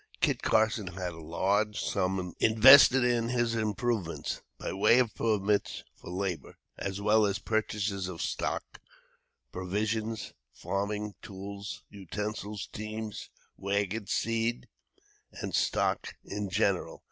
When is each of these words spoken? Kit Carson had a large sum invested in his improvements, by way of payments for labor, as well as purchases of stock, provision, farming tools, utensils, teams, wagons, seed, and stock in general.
Kit 0.19 0.41
Carson 0.41 0.87
had 0.87 1.13
a 1.13 1.21
large 1.21 1.79
sum 1.79 2.33
invested 2.39 3.03
in 3.03 3.29
his 3.29 3.53
improvements, 3.53 4.41
by 4.57 4.73
way 4.73 4.97
of 4.97 5.13
payments 5.13 5.83
for 5.95 6.09
labor, 6.09 6.57
as 6.75 6.99
well 6.99 7.23
as 7.23 7.37
purchases 7.37 8.07
of 8.07 8.19
stock, 8.19 8.81
provision, 9.51 10.17
farming 10.55 11.13
tools, 11.21 11.83
utensils, 11.91 12.65
teams, 12.65 13.29
wagons, 13.57 14.11
seed, 14.11 14.67
and 15.39 15.53
stock 15.53 16.15
in 16.25 16.49
general. 16.49 16.99